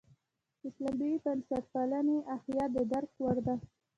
[0.67, 3.55] اسلامي بنسټپالنې احیا د درک وړ ده.